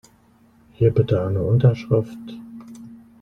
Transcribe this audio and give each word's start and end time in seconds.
Hier 0.71 0.89
bitte 0.89 1.21
eine 1.21 1.43
Unterschrift. 1.43 2.17